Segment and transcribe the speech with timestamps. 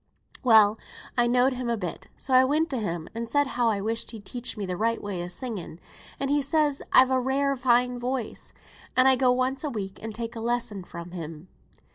[0.43, 0.79] Well,
[1.15, 4.09] I know'd him a bit, so I went to him, and said how I wished
[4.09, 5.79] he'd teach me the right way o' singing;
[6.19, 8.51] and he says I've a rare fine voice,
[8.97, 11.49] and I go once a week, and take a lesson fra' him.